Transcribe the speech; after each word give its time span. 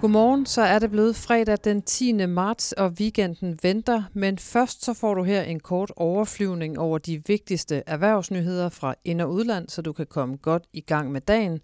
Godmorgen, 0.00 0.46
så 0.46 0.62
er 0.62 0.78
det 0.78 0.90
blevet 0.90 1.16
fredag 1.16 1.58
den 1.64 1.82
10. 1.82 2.26
marts, 2.26 2.72
og 2.72 2.92
weekenden 3.00 3.58
venter. 3.62 4.02
Men 4.12 4.38
først 4.38 4.84
så 4.84 4.94
får 4.94 5.14
du 5.14 5.22
her 5.22 5.42
en 5.42 5.60
kort 5.60 5.92
overflyvning 5.96 6.78
over 6.78 6.98
de 6.98 7.22
vigtigste 7.26 7.82
erhvervsnyheder 7.86 8.68
fra 8.68 8.94
ind- 9.04 9.20
og 9.20 9.32
udland, 9.32 9.68
så 9.68 9.82
du 9.82 9.92
kan 9.92 10.06
komme 10.06 10.36
godt 10.36 10.64
i 10.72 10.80
gang 10.80 11.12
med 11.12 11.20
dagen. 11.20 11.60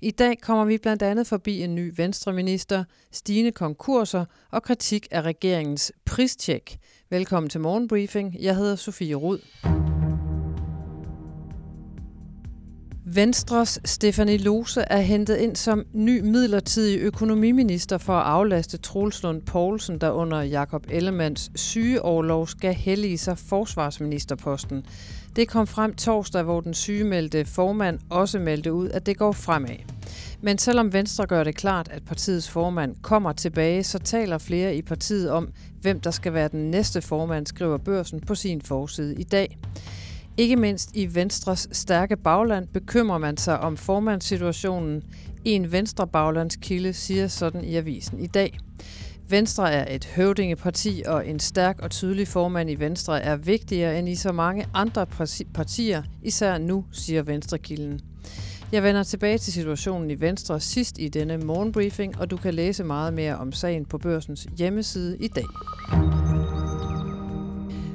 I 0.00 0.10
dag 0.10 0.40
kommer 0.40 0.64
vi 0.64 0.78
blandt 0.78 1.02
andet 1.02 1.26
forbi 1.26 1.62
en 1.62 1.74
ny 1.74 1.92
venstreminister, 1.96 2.84
stigende 3.12 3.52
konkurser 3.52 4.24
og 4.50 4.62
kritik 4.62 5.08
af 5.10 5.22
regeringens 5.22 5.92
pristjek. 6.04 6.78
Velkommen 7.10 7.50
til 7.50 7.60
Morgenbriefing. 7.60 8.36
Jeg 8.40 8.56
hedder 8.56 8.76
Sofie 8.76 9.14
Rud. 9.14 9.38
Venstres 13.14 13.80
Stefanie 13.84 14.36
Lose 14.38 14.80
er 14.80 15.00
hentet 15.00 15.36
ind 15.36 15.56
som 15.56 15.84
ny 15.92 16.20
midlertidig 16.20 17.00
økonomiminister 17.00 17.98
for 17.98 18.12
at 18.12 18.26
aflaste 18.26 18.76
Troels 18.78 19.22
Lund 19.22 19.42
Poulsen, 19.42 19.98
der 19.98 20.10
under 20.10 20.42
Jakob 20.42 20.86
Ellemands 20.90 21.60
sygeårlov 21.60 22.46
skal 22.46 22.74
hellige 22.74 23.18
sig 23.18 23.38
forsvarsministerposten. 23.38 24.86
Det 25.36 25.48
kom 25.48 25.66
frem 25.66 25.94
torsdag, 25.94 26.42
hvor 26.42 26.60
den 26.60 26.74
sygemeldte 26.74 27.44
formand 27.44 27.98
også 28.10 28.38
meldte 28.38 28.72
ud, 28.72 28.88
at 28.88 29.06
det 29.06 29.18
går 29.18 29.32
fremad. 29.32 29.76
Men 30.40 30.58
selvom 30.58 30.92
Venstre 30.92 31.26
gør 31.26 31.44
det 31.44 31.54
klart, 31.54 31.88
at 31.88 32.02
partiets 32.04 32.50
formand 32.50 32.96
kommer 33.02 33.32
tilbage, 33.32 33.84
så 33.84 33.98
taler 33.98 34.38
flere 34.38 34.76
i 34.76 34.82
partiet 34.82 35.30
om, 35.30 35.48
hvem 35.80 36.00
der 36.00 36.10
skal 36.10 36.34
være 36.34 36.48
den 36.48 36.70
næste 36.70 37.02
formand, 37.02 37.46
skriver 37.46 37.78
børsen 37.78 38.20
på 38.20 38.34
sin 38.34 38.62
forside 38.62 39.14
i 39.14 39.24
dag. 39.24 39.58
Ikke 40.40 40.56
mindst 40.56 40.90
i 40.94 41.14
Venstres 41.14 41.68
stærke 41.72 42.16
bagland 42.16 42.68
bekymrer 42.68 43.18
man 43.18 43.36
sig 43.36 43.60
om 43.60 43.76
formandssituationen. 43.76 45.02
En 45.44 45.72
venstre 45.72 46.06
baglandskilde 46.06 46.92
siger 46.92 47.28
sådan 47.28 47.64
i 47.64 47.76
avisen 47.76 48.20
i 48.20 48.26
dag. 48.26 48.58
Venstre 49.28 49.72
er 49.72 49.94
et 49.94 50.04
høvdingeparti, 50.04 51.02
og 51.06 51.28
en 51.28 51.40
stærk 51.40 51.78
og 51.82 51.90
tydelig 51.90 52.28
formand 52.28 52.70
i 52.70 52.74
Venstre 52.74 53.22
er 53.22 53.36
vigtigere 53.36 53.98
end 53.98 54.08
i 54.08 54.14
så 54.14 54.32
mange 54.32 54.66
andre 54.74 55.06
partier, 55.54 56.02
især 56.22 56.58
nu, 56.58 56.84
siger 56.92 57.22
Venstrekilden. 57.22 58.00
Jeg 58.72 58.82
vender 58.82 59.02
tilbage 59.02 59.38
til 59.38 59.52
situationen 59.52 60.10
i 60.10 60.20
Venstre 60.20 60.60
sidst 60.60 60.98
i 60.98 61.08
denne 61.08 61.38
morgenbriefing, 61.38 62.20
og 62.20 62.30
du 62.30 62.36
kan 62.36 62.54
læse 62.54 62.84
meget 62.84 63.14
mere 63.14 63.36
om 63.36 63.52
sagen 63.52 63.84
på 63.84 63.98
børsens 63.98 64.46
hjemmeside 64.58 65.18
i 65.18 65.28
dag. 65.28 65.46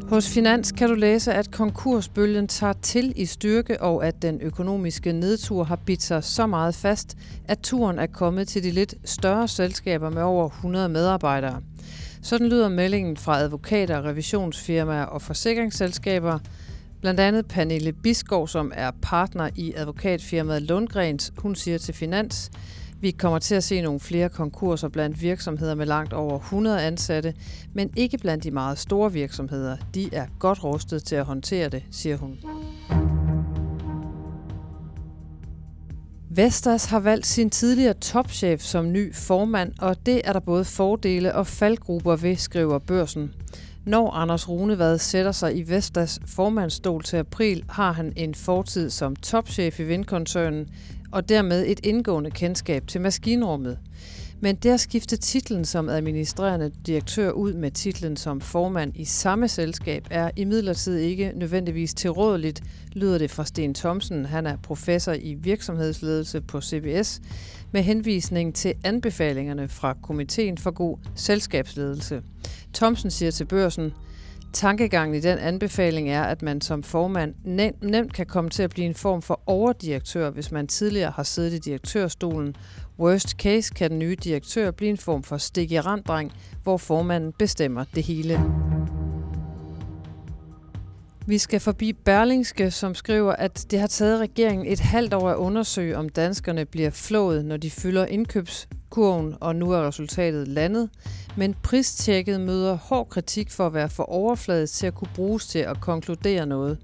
Hos 0.10 0.30
Finans 0.30 0.72
kan 0.72 0.90
du 0.90 0.96
læse, 0.96 1.34
at 1.34 1.52
konkursbølgen 1.52 2.48
tager 2.48 2.74
til 2.74 3.14
i 3.16 3.26
styrke, 3.26 3.82
og 3.82 4.08
at 4.08 4.22
den 4.22 4.42
økonomiske 4.42 5.14
nedtur 5.14 5.64
har 5.64 5.76
bidt 5.76 6.04
sig 6.04 6.24
så 6.24 6.48
meget 6.48 6.76
fast, 6.76 7.18
at 7.48 7.60
turen 7.60 8.00
er 8.00 8.06
kommet 8.06 8.48
til 8.48 8.64
de 8.64 8.72
lidt 8.72 8.96
større 9.06 9.48
selskaber 9.48 10.10
med 10.10 10.22
over 10.22 10.46
100 10.46 10.90
medarbejdere. 10.90 11.62
Sådan 12.22 12.48
lyder 12.48 12.70
meldingen 12.70 13.18
fra 13.18 13.40
advokater, 13.40 14.06
revisionsfirmaer 14.06 15.06
og 15.06 15.22
forsikringsselskaber. 15.22 16.40
Blandt 17.02 17.20
andet 17.20 17.46
Pernille 17.46 17.94
Biskov, 17.94 18.48
som 18.48 18.72
er 18.76 18.92
partner 19.02 19.50
i 19.56 19.74
advokatfirmaet 19.76 20.62
Lundgrens, 20.62 21.34
hun 21.38 21.56
siger 21.56 21.78
til 21.78 21.94
Finans, 21.94 22.52
vi 23.06 23.12
kommer 23.12 23.40
til 23.40 23.56
at 23.56 23.64
se 23.64 23.82
nogle 23.82 24.00
flere 24.00 24.30
konkurser 24.30 24.88
blandt 24.88 25.22
virksomheder 25.22 25.76
med 25.76 25.86
langt 25.86 26.14
over 26.14 26.40
100 26.40 26.82
ansatte, 26.82 27.34
men 27.74 27.90
ikke 27.96 28.18
blandt 28.18 28.44
de 28.44 28.52
meget 28.52 28.78
store 28.78 29.14
virksomheder. 29.14 29.78
De 29.96 30.10
er 30.14 30.26
godt 30.40 30.64
rustet 30.64 31.04
til 31.04 31.16
at 31.16 31.26
håndtere 31.26 31.70
det, 31.70 31.84
siger 31.92 32.18
hun. 32.18 32.38
Vestas 36.30 36.86
har 36.86 37.00
valgt 37.00 37.26
sin 37.26 37.50
tidligere 37.50 37.94
topchef 37.94 38.62
som 38.62 38.92
ny 38.92 39.16
formand, 39.16 39.74
og 39.80 40.06
det 40.06 40.22
er 40.24 40.34
der 40.34 40.40
både 40.40 40.66
fordele 40.66 41.36
og 41.36 41.48
faldgrupper 41.48 42.16
ved, 42.16 42.36
skriver 42.36 42.80
børsen. 42.80 43.34
Når 43.86 44.12
Anders 44.12 44.50
Runevad 44.50 44.98
sætter 44.98 45.32
sig 45.32 45.58
i 45.58 45.70
Vestas 45.70 46.20
formandsstol 46.26 47.04
til 47.04 47.18
april, 47.18 47.64
har 47.70 47.92
han 47.92 48.14
en 48.16 48.36
fortid 48.36 48.90
som 48.90 49.16
topchef 49.16 49.80
i 49.80 49.84
vindkoncernen, 49.84 50.70
og 51.16 51.30
dermed 51.30 51.66
et 51.68 51.80
indgående 51.84 52.32
kendskab 52.32 52.88
til 52.88 53.02
maskinrummet. 53.02 53.80
Men 54.40 54.56
der 54.56 54.78
skifte 54.78 55.18
titlen 55.18 55.66
som 55.66 55.90
administrerende 55.90 56.72
direktør 56.86 57.32
ud 57.32 57.54
med 57.54 57.72
titlen 57.72 58.18
som 58.18 58.42
formand 58.42 58.92
i 58.96 59.06
samme 59.06 59.48
selskab 59.48 60.08
er 60.12 60.32
imidlertid 60.36 60.98
ikke 60.98 61.32
nødvendigvis 61.36 61.94
tilrådeligt, 61.94 62.64
lyder 62.94 63.18
det 63.18 63.32
fra 63.32 63.46
Sten 63.46 63.74
Thomsen. 63.74 64.26
Han 64.26 64.46
er 64.46 64.58
professor 64.58 65.14
i 65.14 65.34
virksomhedsledelse 65.34 66.42
på 66.42 66.62
CBS 66.62 67.22
med 67.72 67.84
henvisning 67.84 68.56
til 68.56 68.74
anbefalingerne 68.84 69.68
fra 69.68 69.98
Komiteen 70.04 70.58
for 70.58 70.72
God 70.72 70.98
Selskabsledelse. 71.16 72.22
Thomsen 72.76 73.12
siger 73.12 73.32
til 73.32 73.46
børsen, 73.46 73.94
Tankegangen 74.54 75.16
i 75.16 75.20
den 75.20 75.38
anbefaling 75.38 76.10
er, 76.10 76.24
at 76.24 76.42
man 76.42 76.62
som 76.62 76.84
formand 76.84 77.34
nemt 77.82 78.14
kan 78.14 78.26
komme 78.26 78.50
til 78.50 78.64
at 78.64 78.70
blive 78.70 78.86
en 78.86 78.96
form 78.96 79.22
for 79.22 79.42
overdirektør, 79.46 80.30
hvis 80.30 80.52
man 80.52 80.68
tidligere 80.68 81.12
har 81.12 81.24
siddet 81.24 81.54
i 81.54 81.58
direktørstolen. 81.58 82.56
Worst 83.00 83.30
case 83.30 83.74
kan 83.74 83.92
den 83.92 84.00
nye 84.00 84.16
direktør 84.24 84.72
blive 84.72 84.90
en 84.90 84.98
form 84.98 85.24
for 85.24 85.38
stik 85.38 85.72
i 85.72 85.80
randdreng, 85.80 86.32
hvor 86.64 86.78
formanden 86.78 87.34
bestemmer 87.40 87.84
det 87.96 88.04
hele. 88.04 88.65
Vi 91.28 91.38
skal 91.38 91.60
forbi 91.60 91.94
Berlingske, 91.94 92.72
som 92.72 92.96
skriver, 92.96 93.34
at 93.34 93.66
det 93.72 93.80
har 93.80 93.88
taget 93.88 94.20
regeringen 94.20 94.68
et 94.68 94.80
halvt 94.80 95.14
år 95.14 95.30
at 95.30 95.36
undersøge, 95.36 95.98
om 95.98 96.10
danskerne 96.10 96.66
bliver 96.66 96.90
flået, 96.90 97.46
når 97.46 97.58
de 97.58 97.72
fylder 97.72 98.06
indkøbskurven, 98.06 99.36
og 99.42 99.56
nu 99.56 99.72
er 99.72 99.88
resultatet 99.88 100.48
landet. 100.48 100.90
Men 101.38 101.56
pristjekket 101.64 102.42
møder 102.42 102.74
hård 102.76 103.10
kritik 103.10 103.52
for 103.52 103.68
at 103.68 103.74
være 103.74 103.90
for 103.90 104.04
overfladisk 104.04 104.74
til 104.74 104.88
at 104.88 104.96
kunne 104.96 105.10
bruges 105.16 105.48
til 105.48 105.60
at 105.60 105.82
konkludere 105.82 106.46
noget. 106.46 106.78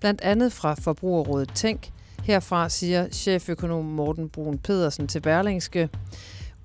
Blandt 0.00 0.20
andet 0.20 0.52
fra 0.52 0.74
Forbrugerrådet 0.74 1.50
Tænk. 1.54 1.90
Herfra 2.22 2.68
siger 2.68 3.08
cheføkonom 3.08 3.84
Morten 3.84 4.28
Brun 4.28 4.58
Pedersen 4.58 5.08
til 5.08 5.20
Berlingske. 5.20 5.88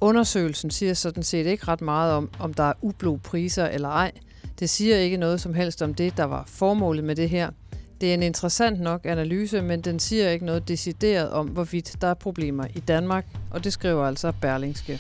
Undersøgelsen 0.02 0.72
siger 0.72 0.94
sådan 0.94 1.24
set 1.24 1.46
ikke 1.46 1.68
ret 1.68 1.82
meget 1.82 2.14
om, 2.14 2.30
om 2.40 2.54
der 2.54 2.64
er 2.64 2.74
ublå 2.82 3.18
priser 3.18 3.66
eller 3.66 3.90
ej– 3.90 4.12
det 4.60 4.70
siger 4.70 4.98
ikke 4.98 5.18
noget 5.18 5.42
som 5.42 5.54
helst 5.54 5.82
om 5.82 5.94
det, 5.94 6.18
der 6.18 6.24
var 6.24 6.44
formålet 6.48 7.04
med 7.04 7.16
det 7.16 7.30
her. 7.30 7.50
Det 8.02 8.09
er 8.09 8.14
en 8.14 8.24
interessant 8.24 8.80
nok 8.80 9.06
analyse, 9.06 9.62
men 9.62 9.82
den 9.82 10.00
siger 10.00 10.30
ikke 10.30 10.46
noget 10.46 10.68
decideret 10.68 11.30
om, 11.30 11.48
hvorvidt 11.48 11.96
der 12.02 12.08
er 12.08 12.14
problemer 12.14 12.66
i 12.76 12.80
Danmark, 12.80 13.26
og 13.52 13.64
det 13.64 13.74
skriver 13.74 14.06
altså 14.06 14.34
Berlingske. 14.42 15.00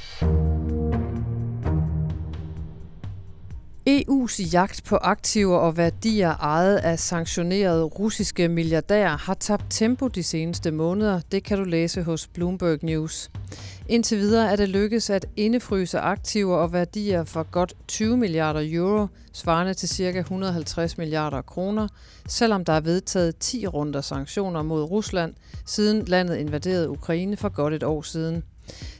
EU's 3.89 4.39
jagt 4.53 4.83
på 4.83 4.95
aktiver 4.95 5.57
og 5.57 5.77
værdier 5.77 6.35
ejet 6.35 6.77
af 6.77 6.99
sanktionerede 6.99 7.83
russiske 7.83 8.47
milliardærer 8.47 9.17
har 9.17 9.33
tabt 9.33 9.65
tempo 9.69 10.07
de 10.07 10.23
seneste 10.23 10.71
måneder. 10.71 11.21
Det 11.31 11.43
kan 11.43 11.57
du 11.57 11.63
læse 11.63 12.03
hos 12.03 12.27
Bloomberg 12.27 12.83
News. 12.83 13.31
Indtil 13.87 14.17
videre 14.17 14.51
er 14.51 14.55
det 14.55 14.69
lykkedes 14.69 15.09
at 15.09 15.25
indefryse 15.37 15.99
aktiver 15.99 16.55
og 16.57 16.73
værdier 16.73 17.23
for 17.23 17.43
godt 17.43 17.73
20 17.87 18.17
milliarder 18.17 18.61
euro, 18.63 19.07
svarende 19.33 19.73
til 19.73 19.89
ca. 19.89 20.19
150 20.19 20.97
milliarder 20.97 21.41
kroner, 21.41 21.87
selvom 22.27 22.65
der 22.65 22.73
er 22.73 22.81
vedtaget 22.81 23.37
10 23.37 23.67
runder 23.67 24.01
sanktioner 24.01 24.61
mod 24.61 24.83
Rusland, 24.83 25.33
siden 25.65 26.05
landet 26.05 26.37
invaderede 26.37 26.89
Ukraine 26.89 27.37
for 27.37 27.49
godt 27.49 27.73
et 27.73 27.83
år 27.83 28.01
siden. 28.01 28.43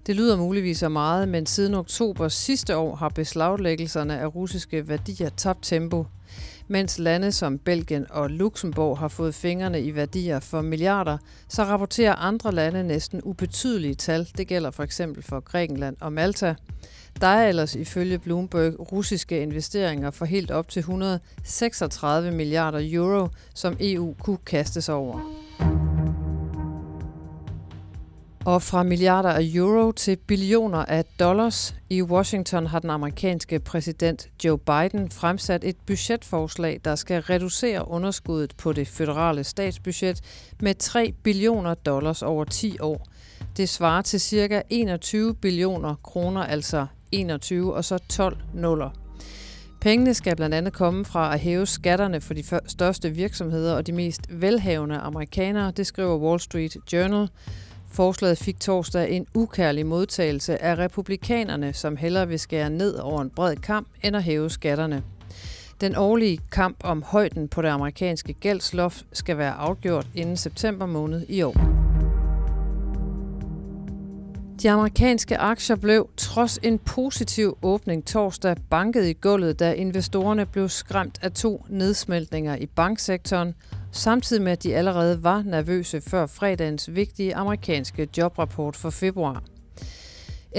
Det 0.08 0.16
lyder 0.16 0.38
muligvis 0.38 0.84
af 0.84 0.92
meget, 0.92 1.28
men 1.28 1.46
siden 1.46 1.74
oktober 1.74 2.28
sidste 2.28 2.78
år 2.78 2.96
har 2.96 3.10
beslaglæggelserne 3.10 4.20
af 4.20 4.36
russiske 4.36 4.88
værdier 4.88 5.30
tabt 5.30 5.64
tempo 5.64 6.06
mens 6.70 7.00
lande 7.00 7.32
som 7.32 7.58
Belgien 7.58 8.06
og 8.10 8.30
Luxembourg 8.30 8.98
har 8.98 9.08
fået 9.08 9.36
fingrene 9.36 9.82
i 9.82 9.96
værdier 9.96 10.40
for 10.40 10.62
milliarder, 10.62 11.18
så 11.48 11.64
rapporterer 11.64 12.16
andre 12.16 12.52
lande 12.52 12.84
næsten 12.84 13.22
ubetydelige 13.24 13.96
tal. 13.96 14.30
Det 14.38 14.48
gælder 14.48 14.72
for 14.72 14.84
eksempel 14.84 15.24
for 15.24 15.40
Grækenland 15.40 15.98
og 16.02 16.14
Malta. 16.14 16.56
Der 17.22 17.28
er 17.28 17.50
ellers 17.50 17.76
ifølge 17.76 18.20
Bloomberg 18.20 18.92
russiske 18.92 19.42
investeringer 19.42 20.12
for 20.12 20.26
helt 20.26 20.52
op 20.52 20.70
til 20.70 20.80
136 20.80 22.32
milliarder 22.32 22.80
euro, 22.84 23.28
som 23.56 23.78
EU 23.80 24.16
kunne 24.20 24.38
kastes 24.46 24.90
over. 24.90 25.89
Og 28.46 28.62
fra 28.62 28.84
milliarder 28.84 29.30
af 29.30 29.42
euro 29.54 29.92
til 29.92 30.16
billioner 30.16 30.86
af 30.86 31.06
dollars. 31.20 31.76
I 31.90 32.02
Washington 32.02 32.68
har 32.68 32.80
den 32.80 32.90
amerikanske 32.90 33.60
præsident 33.60 34.30
Joe 34.46 34.58
Biden 34.58 35.12
fremsat 35.12 35.64
et 35.64 35.76
budgetforslag, 35.88 36.82
der 36.86 36.96
skal 36.96 37.22
reducere 37.22 37.88
underskuddet 37.88 38.54
på 38.58 38.74
det 38.74 38.88
føderale 38.88 39.44
statsbudget 39.44 40.22
med 40.62 40.76
3 40.76 41.14
billioner 41.24 41.74
dollars 41.74 42.22
over 42.22 42.44
10 42.46 42.80
år. 42.80 43.08
Det 43.58 43.70
svarer 43.70 44.02
til 44.02 44.22
ca. 44.22 44.62
21 44.70 45.36
billioner 45.36 45.96
kroner, 46.04 46.44
altså 46.44 46.86
21 47.12 47.74
og 47.74 47.86
så 47.86 47.98
12 47.98 48.38
nuller. 48.54 48.90
Pengene 49.82 50.14
skal 50.14 50.36
blandt 50.36 50.56
andet 50.56 50.74
komme 50.74 51.06
fra 51.06 51.34
at 51.34 51.40
hæve 51.40 51.66
skatterne 51.66 52.22
for 52.22 52.34
de 52.34 52.44
største 52.68 53.10
virksomheder 53.10 53.76
og 53.76 53.88
de 53.88 53.92
mest 53.92 54.22
velhavende 54.30 54.98
amerikanere, 54.98 55.72
det 55.72 55.88
skriver 55.88 56.18
Wall 56.18 56.40
Street 56.40 56.78
Journal. 56.94 57.30
Forslaget 57.92 58.38
fik 58.38 58.60
torsdag 58.60 59.12
en 59.12 59.28
ukærlig 59.34 59.86
modtagelse 59.86 60.62
af 60.62 60.78
republikanerne, 60.78 61.74
som 61.74 61.98
hellere 61.98 62.28
vil 62.28 62.40
skære 62.40 62.70
ned 62.70 62.96
over 62.96 63.22
en 63.22 63.30
bred 63.30 63.56
kamp 63.56 63.88
end 64.04 64.16
at 64.16 64.24
hæve 64.24 64.50
skatterne. 64.50 65.04
Den 65.82 65.96
årlige 65.96 66.40
kamp 66.52 66.78
om 66.84 67.04
højden 67.04 67.48
på 67.48 67.62
det 67.62 67.68
amerikanske 67.68 68.34
gældsloft 68.34 69.06
skal 69.14 69.38
være 69.38 69.52
afgjort 69.54 70.08
inden 70.16 70.38
september 70.38 70.86
måned 70.86 71.26
i 71.30 71.42
år. 71.42 71.80
De 74.62 74.70
amerikanske 74.70 75.38
aktier 75.38 75.76
blev 75.76 76.10
trods 76.18 76.60
en 76.64 76.80
positiv 76.80 77.58
åbning 77.62 78.06
torsdag 78.06 78.56
banket 78.70 79.06
i 79.06 79.14
gulvet, 79.14 79.60
da 79.60 79.74
investorerne 79.74 80.46
blev 80.46 80.70
skræmt 80.70 81.20
af 81.22 81.32
to 81.32 81.66
nedsmeltninger 81.70 82.56
i 82.56 82.66
banksektoren, 82.66 83.56
samtidig 83.92 84.44
med 84.44 84.52
at 84.52 84.64
de 84.64 84.76
allerede 84.76 85.24
var 85.24 85.44
nervøse 85.46 86.02
før 86.02 86.26
fredagens 86.26 86.96
vigtige 86.96 87.36
amerikanske 87.36 88.08
jobrapport 88.18 88.76
for 88.76 88.90
februar. 88.90 89.44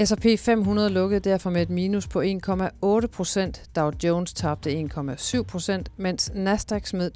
S&P 0.05 0.25
500 0.39 0.89
lukkede 0.89 1.29
derfor 1.29 1.49
med 1.49 1.61
et 1.61 1.69
minus 1.69 2.07
på 2.07 2.21
1,8 2.21 3.07
procent. 3.07 3.63
Dow 3.75 3.91
Jones 4.03 4.33
tabte 4.33 4.81
1,7 4.81 5.41
procent, 5.43 5.91
mens 5.97 6.31
Nasdaq 6.35 6.85
smed 6.85 7.11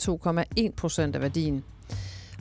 2,1 0.67 0.71
procent 0.77 1.15
af 1.15 1.21
værdien. 1.21 1.63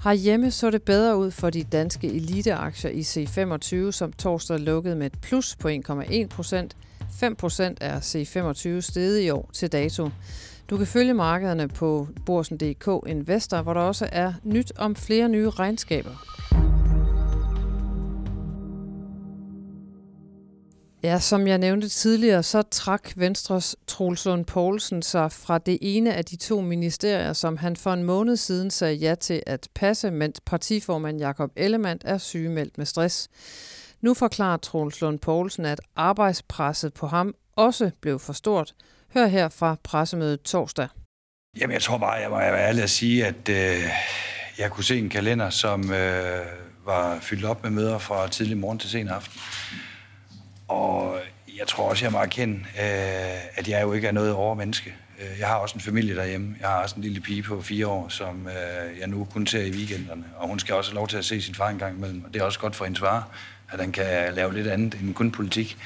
Herhjemme 0.05 0.51
så 0.51 0.71
det 0.71 0.83
bedre 0.83 1.17
ud 1.17 1.31
for 1.31 1.51
de 1.51 1.63
danske 1.63 2.07
eliteaktier 2.07 2.91
i 2.91 3.01
C25, 3.01 3.91
som 3.91 4.13
torsdag 4.13 4.61
lukkede 4.61 4.97
med 4.97 5.07
et 5.07 5.21
plus 5.23 5.57
på 5.57 5.69
1,1 5.69 6.27
procent. 6.27 6.77
5 7.21 7.37
procent 7.37 7.79
er 7.81 8.01
C25 8.01 8.81
steget 8.81 9.21
i 9.21 9.31
år 9.31 9.51
til 9.53 9.73
dato. 9.73 10.09
Du 10.71 10.77
kan 10.77 10.87
følge 10.87 11.15
markederne 11.15 11.69
på 11.69 12.09
Borsen.dk 12.27 13.09
Investor, 13.09 13.63
hvor 13.63 13.75
der 13.75 13.81
også 13.81 14.09
er 14.13 14.33
nyt 14.43 14.73
om 14.77 14.97
flere 14.97 15.29
nye 15.29 15.51
regnskaber. 15.51 16.11
Ja, 21.03 21.21
som 21.21 21.47
jeg 21.47 21.59
nævnte 21.59 21.89
tidligere, 21.89 22.43
så 22.43 22.63
trak 22.63 23.11
Venstres 23.17 23.77
Troels 23.87 24.25
Lund 24.25 24.45
Poulsen 24.45 25.03
sig 25.03 25.33
fra 25.33 25.59
det 25.59 25.79
ene 25.81 26.15
af 26.15 26.25
de 26.25 26.37
to 26.37 26.61
ministerier, 26.61 27.33
som 27.33 27.57
han 27.57 27.77
for 27.77 27.93
en 27.93 28.03
måned 28.03 28.37
siden 28.37 28.71
sagde 28.71 28.95
ja 28.95 29.15
til 29.15 29.43
at 29.47 29.69
passe, 29.75 30.11
mens 30.11 30.41
partiformand 30.41 31.19
Jakob 31.19 31.51
Ellemann 31.57 32.01
er 32.05 32.19
sygemeldt 32.19 32.79
med 32.79 32.87
stress. 32.87 33.29
Nu 34.01 34.15
forklarer 34.15 34.57
Troels 34.57 35.01
Lund 35.01 35.19
Poulsen, 35.19 35.65
at 35.65 35.81
arbejdspresset 35.97 36.95
på 36.95 37.07
ham 37.07 37.35
også 37.57 37.91
blev 38.01 38.19
for 38.19 38.33
stort. 38.33 38.75
Hør 39.15 39.27
her 39.27 39.49
fra 39.49 39.77
pressemødet 39.83 40.43
torsdag. 40.43 40.89
Jamen, 41.61 41.75
jeg 41.75 41.83
tror 41.83 41.99
bare, 41.99 42.13
jeg 42.13 42.31
var 42.31 42.41
ærlig 42.41 42.83
at 42.83 42.91
sige, 42.91 43.27
at 43.27 43.49
øh, 43.49 43.83
jeg 44.59 44.71
kunne 44.71 44.85
se 44.85 44.99
en 44.99 45.09
kalender, 45.09 45.51
som 45.51 45.93
øh, 45.93 46.47
var 46.87 47.19
fyldt 47.21 47.45
op 47.45 47.63
med 47.63 47.71
møder 47.71 47.99
fra 47.99 48.29
tidlig 48.29 48.57
morgen 48.57 48.79
til 48.79 48.91
sen 48.91 49.09
aften. 49.09 49.41
Og 50.69 51.19
jeg 51.59 51.67
tror 51.67 51.89
også, 51.89 52.05
jeg 52.05 52.13
må 52.13 52.19
erkende, 52.19 52.55
øh, 52.55 53.59
at 53.59 53.69
jeg 53.69 53.83
jo 53.83 53.93
ikke 53.93 54.09
er 54.09 54.13
noget 54.13 54.33
overmenneske. 54.33 54.95
Øh, 55.21 55.39
jeg 55.39 55.49
har 55.49 55.57
også 55.57 55.75
en 55.75 55.81
familie 55.81 56.17
derhjemme. 56.17 56.57
Jeg 56.61 56.69
har 56.69 56.83
også 56.83 56.97
en 56.97 57.03
lille 57.03 57.21
pige 57.21 57.43
på 57.43 57.63
fire 57.63 57.87
år, 57.87 58.09
som 58.09 58.49
øh, 58.49 58.99
jeg 58.99 59.09
nu 59.09 59.25
kun 59.25 59.47
ser 59.47 59.63
i 59.63 59.71
weekenderne. 59.71 60.25
Og 60.37 60.49
hun 60.49 60.59
skal 60.59 60.75
også 60.75 60.91
have 60.91 60.97
lov 60.97 61.09
til 61.09 61.17
at 61.17 61.25
se 61.25 61.43
sin 61.43 61.55
far 61.55 61.69
en 61.69 61.79
gang 61.79 61.97
imellem. 61.97 62.25
Og 62.25 62.35
det 62.35 62.41
er 62.41 62.45
også 62.45 62.59
godt 62.59 62.77
for 62.77 62.85
hendes 62.85 63.01
far, 63.01 63.29
at 63.73 63.81
han 63.81 63.93
kan 63.93 64.35
lave 64.35 64.55
lidt 64.55 64.67
andet 64.67 64.95
end 64.95 65.15
kun 65.15 65.31
politik. 65.31 65.79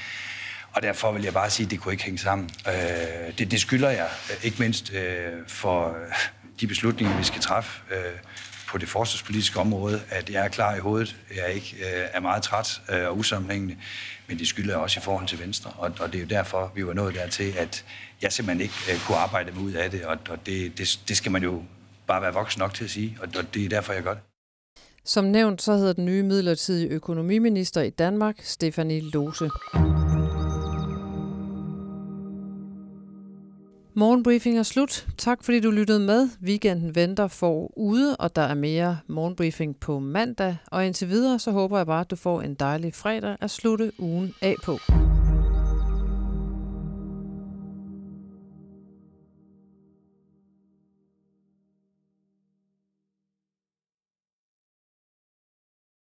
Og 0.73 0.81
derfor 0.81 1.11
vil 1.11 1.23
jeg 1.23 1.33
bare 1.33 1.49
sige, 1.49 1.65
at 1.65 1.71
det 1.71 1.79
kunne 1.79 1.91
ikke 1.91 2.03
hænge 2.03 2.17
sammen. 2.17 2.49
Øh, 2.67 3.37
det, 3.37 3.51
det 3.51 3.61
skylder 3.61 3.89
jeg, 3.89 4.09
øh, 4.29 4.45
ikke 4.45 4.57
mindst 4.59 4.93
øh, 4.93 5.47
for 5.47 5.95
de 6.59 6.67
beslutninger, 6.67 7.17
vi 7.17 7.23
skal 7.23 7.41
træffe 7.41 7.81
på 8.67 8.77
det 8.77 8.89
forsvarspolitiske 8.89 9.59
område, 9.59 10.01
at 10.09 10.29
jeg 10.29 10.45
er 10.45 10.47
klar 10.47 10.75
i 10.75 10.79
hovedet. 10.79 11.15
Jeg 11.35 11.43
er 11.43 11.47
ikke 11.47 11.75
er 12.13 12.19
meget 12.19 12.43
træt 12.43 12.81
og 12.89 13.17
usammenhængende 13.17 13.75
men 14.29 14.39
det 14.39 14.47
skylder 14.47 14.73
jeg 14.73 14.79
også 14.79 14.99
i 14.99 15.03
forhold 15.03 15.27
til 15.27 15.39
Venstre. 15.39 15.71
Og, 15.77 15.91
og 15.99 16.13
det 16.13 16.15
er 16.15 16.19
jo 16.19 16.27
derfor, 16.29 16.71
vi 16.75 16.85
var 16.85 16.93
nået 16.93 17.15
dertil, 17.15 17.53
at 17.57 17.85
jeg 18.21 18.31
simpelthen 18.31 18.61
ikke 18.61 18.73
øh, 18.91 18.99
kunne 19.07 19.17
arbejde 19.17 19.51
mig 19.51 19.63
ud 19.63 19.73
af 19.73 19.91
det, 19.91 20.05
og, 20.05 20.17
og 20.29 20.45
det, 20.45 20.77
det, 20.77 20.99
det 21.07 21.17
skal 21.17 21.31
man 21.31 21.43
jo 21.43 21.63
bare 22.07 22.21
være 22.21 22.33
voksen 22.33 22.59
nok 22.59 22.73
til 22.73 22.83
at 22.83 22.89
sige, 22.89 23.17
og, 23.21 23.27
og 23.37 23.53
det 23.53 23.65
er 23.65 23.69
derfor, 23.69 23.93
jeg 23.93 24.03
gør 24.03 24.13
det. 24.13 24.23
Som 25.05 25.25
nævnt, 25.25 25.61
så 25.61 25.73
hedder 25.73 25.93
den 25.93 26.05
nye 26.05 26.23
midlertidige 26.23 26.89
økonomiminister 26.89 27.81
i 27.81 27.89
Danmark, 27.89 28.35
Stefanie 28.43 29.01
Lose. 29.01 29.49
Morgenbriefing 33.99 34.57
er 34.57 34.63
slut. 34.63 35.07
Tak 35.17 35.43
fordi 35.43 35.59
du 35.59 35.71
lyttede 35.71 35.99
med. 35.99 36.29
Weekenden 36.43 36.95
venter 36.95 37.27
for 37.27 37.77
ude, 37.77 38.15
og 38.15 38.35
der 38.35 38.41
er 38.41 38.53
mere 38.53 38.97
morgenbriefing 39.07 39.79
på 39.79 39.99
mandag. 39.99 40.57
Og 40.67 40.85
indtil 40.85 41.09
videre, 41.09 41.39
så 41.39 41.51
håber 41.51 41.77
jeg 41.77 41.85
bare, 41.85 42.01
at 42.01 42.11
du 42.11 42.15
får 42.15 42.41
en 42.41 42.53
dejlig 42.53 42.93
fredag 42.93 43.37
at 43.41 43.49
slutte 43.49 43.91
ugen 43.99 44.33
af 44.41 44.55
på. 44.63 44.77